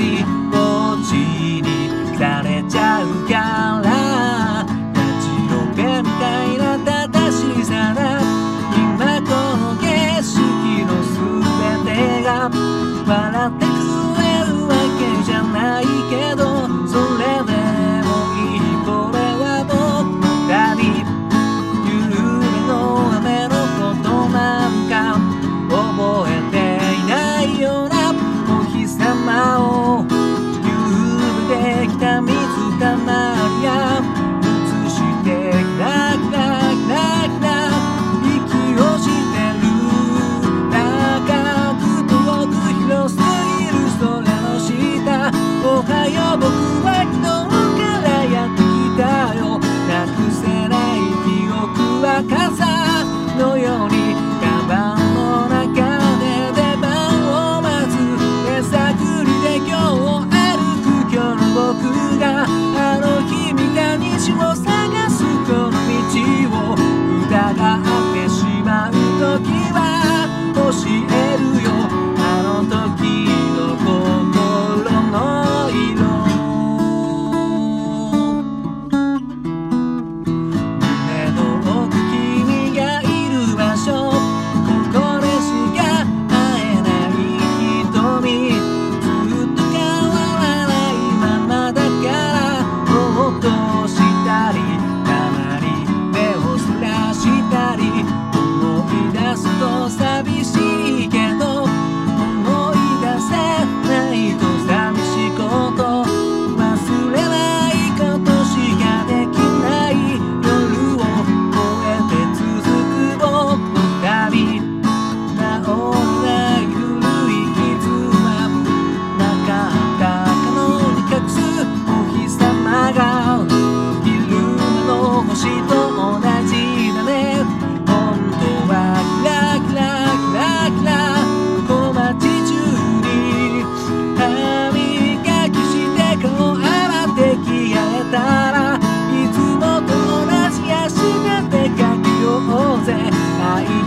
[0.00, 1.12] りぼっち
[1.60, 1.68] に
[2.16, 4.64] されちゃうから
[4.94, 8.00] 立ち止めみたいな正しさだ。
[8.74, 9.84] 今この景
[10.22, 10.40] 色
[10.86, 12.48] の全てが
[13.06, 13.79] 笑ってく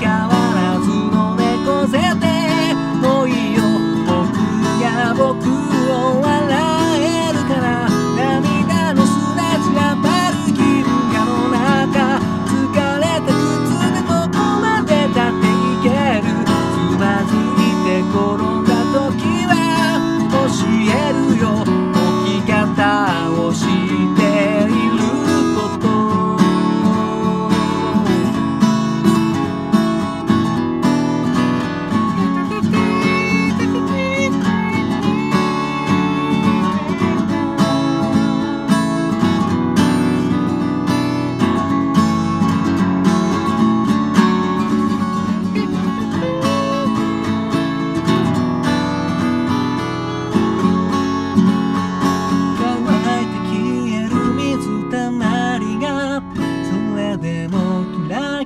[0.00, 0.29] 相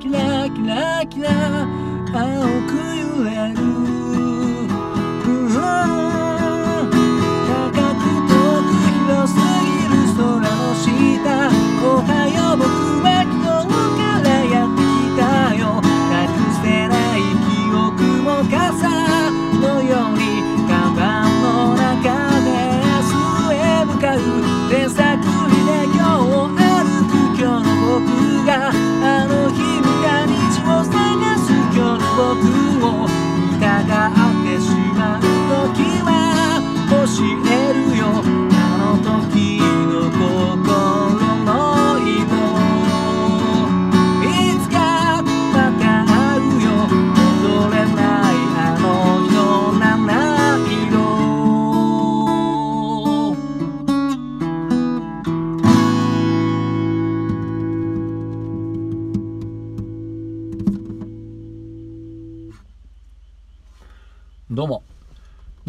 [0.00, 1.30] キラキラキラ
[2.14, 3.60] 青く揺れる。
[3.60, 3.66] う
[5.96, 5.99] ん。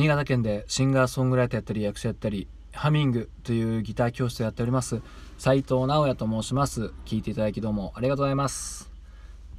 [0.00, 5.02] 新潟県でシンガーソングライターやったり役者やったりハミングというギター教室をやっております
[5.36, 6.94] 斉藤直也と申します。
[7.04, 8.90] 聞いていただきどうもありがとうございます。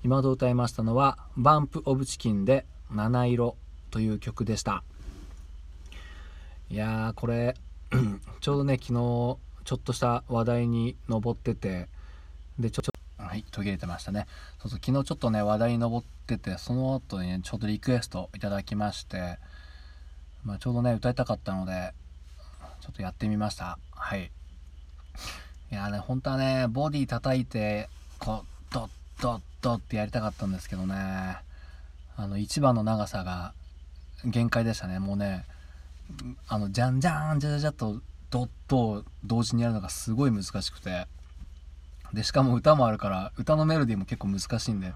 [0.04, 3.56] 今ほど歌いましたのはバンプオブチキンで七色
[3.92, 4.84] という曲でした。
[6.72, 7.54] いやーこれ
[8.42, 9.38] ちょうどね昨日ちょ
[9.76, 11.88] っとした話題に上ってて
[12.58, 14.26] でちょちょはい途切れてましたね。
[14.58, 19.38] そうそう昨日ちょっとね話題に上っててその後にねちょうどリクエストいただきまして
[20.44, 21.94] まあ、ちょうどね歌いたかったので
[22.82, 23.78] ちょっとやってみました。
[23.92, 24.32] はい。
[25.72, 27.90] いやね本当はねボディ叩いて
[28.20, 28.90] こうドッ
[29.22, 30.96] ドッドッってやりたかったんですけどね。
[30.96, 33.54] あの1番の長さが
[34.26, 35.00] 限界でしたね。
[35.00, 35.46] もうね
[36.48, 41.08] あのじゃんじゃんじゃじゃじゃっとドッと同時にやるのがすごい難しくて。
[42.14, 44.94] でしかも歌もあるから歌のメロディーも結構難しいんで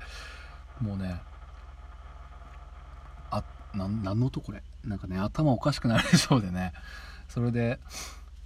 [0.82, 1.22] もうね
[3.32, 3.42] あ
[3.74, 4.62] なんの音これ？
[4.86, 6.74] なんかね頭おかしくなりそうでね。
[7.28, 7.80] それで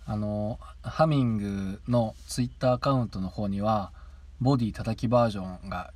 [0.06, 3.92] あのハミングのツイッターアカウントの方には
[4.42, 5.94] ボディ叩きバージョンが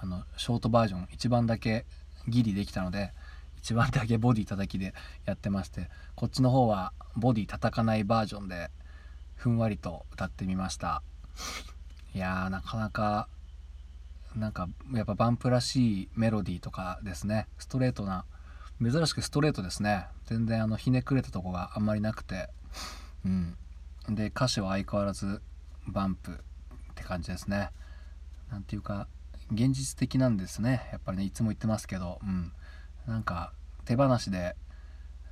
[0.00, 1.84] あのショートバージョン一番だけ
[2.28, 3.12] ギリできたので
[3.58, 4.94] 一番だけボディ叩きで
[5.24, 8.70] やってましてこっちの方はボディ叩かないバージョンで
[9.34, 11.02] ふんわりと歌ってみました。
[12.14, 13.28] いやーなかなか
[14.36, 18.24] なんかやっぱバンプらしいメロディーとかですねストレートな
[18.80, 20.06] 珍しくストレートですね。
[20.26, 22.48] 全然あのひねくれたとこがあんまりなくて。
[23.24, 23.56] うん。
[24.08, 25.42] で歌詞は相変わらず
[25.86, 26.34] バンプっ
[26.94, 27.70] て感じですね。
[28.50, 29.08] なんていうか
[29.52, 30.88] 現実的なんですね。
[30.92, 32.20] やっぱりねいつも言ってますけど。
[32.22, 32.52] うん。
[33.06, 33.52] なんか
[33.84, 34.54] 手放しで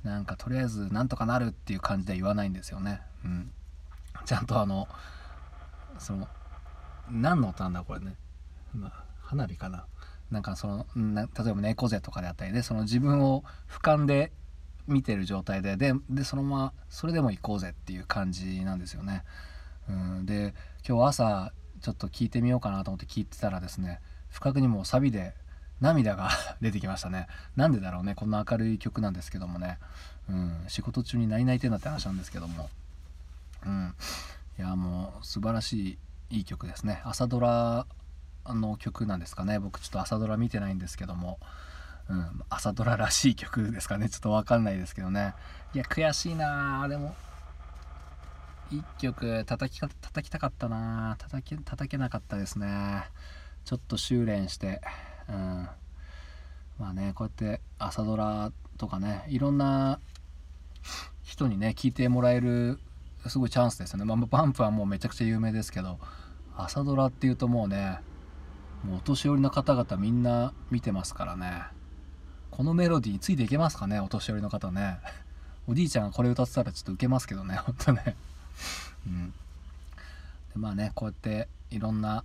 [0.03, 3.01] なんかとりあえずなんとかなるっていう感じで言わないんですよね。
[3.23, 3.51] うん。
[4.25, 4.87] ちゃんとあの
[5.99, 6.27] その
[7.09, 8.15] 何の音なんだこれね、
[8.73, 8.91] ま、
[9.21, 9.85] 花火かな。
[10.31, 14.31] なんかそのな例えば猫背とかであったりねその自分を俯瞰で
[14.87, 15.93] 見てる状態でで
[16.23, 19.23] そのままそれでも行こうぜっていう感じなんですよね。
[19.89, 20.53] うん、で
[20.87, 25.33] 今日朝ちょっと聞いてみようかなと思って聞いてたらですね不覚にもサビで
[25.79, 26.29] 涙が
[26.61, 27.27] 出てきましたね。
[27.55, 29.77] なんでだろうねこんな明るい曲なんですけどもね、
[30.29, 32.69] うん、仕事中に何泣いてんだって話なんですけども、
[33.65, 33.95] うん、
[34.57, 35.97] いやもう素晴らし
[36.29, 37.01] いいい曲ですね。
[37.05, 37.85] 朝ドラ
[38.47, 39.59] あの曲なんですかね。
[39.59, 41.37] 僕ちょっと朝ドラ見てないんですけども、
[42.09, 44.07] うん、朝ドラらしい曲ですかね。
[44.09, 45.33] ちょっと分かんないですけどね。
[45.73, 47.13] いや悔しいなでも
[48.71, 53.09] 1曲叩きか叩きたかったな叩き叩けなかったですね。
[53.65, 54.81] ちょっと修練して、
[55.27, 55.67] うん、
[56.79, 59.99] まあねこうやって朝ドラとかねいろんな
[61.23, 62.79] 人にね聞いてもらえる
[63.27, 65.99] すごいチャンスですよね、まあ、バンプはもうめちゃくちゃ有名ですけど
[66.55, 67.99] 朝ドラっていうともうね
[68.83, 71.63] もうお年寄りの方々みんな見てますからね。
[72.51, 73.99] このメロディーについていけますかね？
[73.99, 74.99] お年寄りの方ね。
[75.67, 77.55] おじいちゃんがこれ歌ってたらちょっとウケますけどね。
[77.55, 78.15] ほんとね。
[79.05, 79.29] うん。
[79.29, 79.35] で
[80.55, 82.23] まあねこうやっていろんな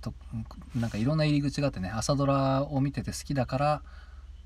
[0.00, 0.12] と
[0.74, 3.82] なんかいろんな入り口があってね朝ドラを見てて好きだから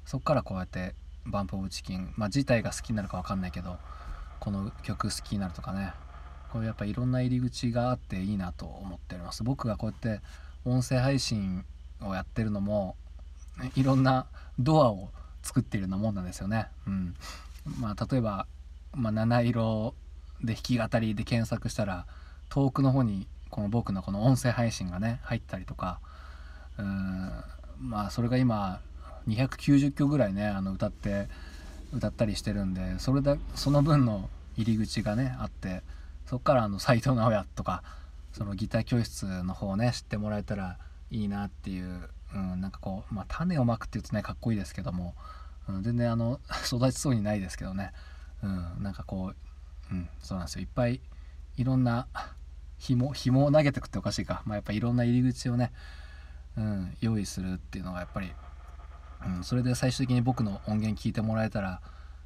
[0.05, 0.94] そっからこうやって
[1.25, 3.79] バンプ・オブ・チキン、まあ、自体が好きになるか分かんないけど
[4.41, 5.93] この曲好きになるとかね。
[6.53, 9.43] こういうやっぱいろんな入り口があっていいなと思っております。
[9.44, 10.23] 僕がこうやって
[10.70, 11.65] 音声配信
[12.03, 12.97] をやってるのも
[13.75, 14.26] いろんな
[14.59, 15.09] ドアを
[15.43, 16.69] 作っているようなもんなんですよね。
[16.87, 17.15] うん、
[17.81, 18.47] まあ例えば、
[18.94, 19.94] まあ、七色
[20.43, 22.06] で弾き語りで検索したら
[22.49, 26.01] 遠くの方にこの僕のこの音声配信がね入ったりとか
[26.79, 27.44] うん
[27.81, 28.81] まあそれが今
[29.29, 31.29] 290曲ぐらいねあの歌って
[31.93, 35.82] 歌ったりしてるんでそれだその分の入り口がねあって
[36.27, 37.82] そっからあの斎藤直哉とか
[38.39, 40.79] そのギター教室の方をね知ってもらえたら
[41.11, 45.17] いいなっていう、うん、なんかこう、まあ、種をまくって言うとねかっこいいですけども、
[45.69, 46.39] うん、全然あの
[46.73, 47.93] 育ちそうにないですけどね、
[48.45, 49.35] うん、なんかこ
[49.91, 50.61] う、うん、そうなんですよ。
[50.63, 51.01] いっぱい
[51.57, 52.07] いろんな
[52.79, 55.73] 紐紐を投げてくっておかしいか、まあ、やっぱいろんな入り口をね、
[56.57, 58.31] うん、用意するっていうのがやっぱり、
[59.27, 61.81] うん、それで最終的に僕の音源聞いてもらえたら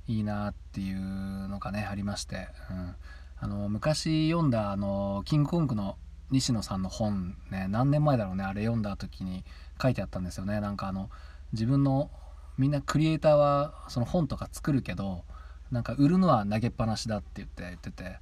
[0.09, 2.95] いいなっていうのがねありまして、うん、
[3.39, 5.97] あの昔読んだあのキングコングの
[6.33, 9.45] 西野さんの本ね何年前だろうねあれ読んだ時に
[9.81, 10.61] 書いてあったんですよね。
[10.61, 11.11] なんかあの
[11.53, 12.11] 自分の
[12.59, 15.25] みんなクリエイターはその本とか作るけど
[15.71, 18.19] なんか売るのは投げっぱなしだって言って言ってて、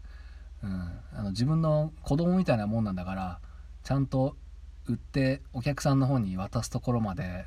[0.63, 0.71] うん、
[1.15, 3.41] あの自分の子供みたいなもんなんだから
[3.85, 4.37] ちゃんと
[4.87, 7.47] 売ってお客さんの方に渡すところまで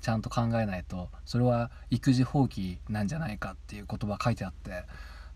[0.00, 4.84] ちゃんと考えないとそれは育児放棄なんじゃないかっていう言葉書いてあって。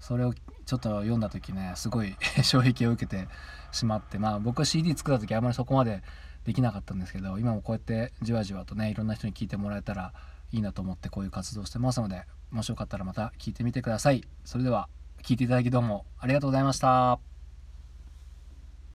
[0.00, 3.28] それをちょっと読んだ時ねすごい 衝撃を受けて
[3.70, 6.02] しまってまあ僕は CD 作った時あんまりそこまで
[6.44, 10.12] できなかったんですけど今もこうやってじわじわとねいろんな人に聞いてもらえたら
[10.52, 14.24] いいなと思ってこういう活動してますのでもしよかったらまた聞いてみてください。
[14.44, 14.88] それでは
[15.22, 17.29] 聞いていただきどうもありがとうございました。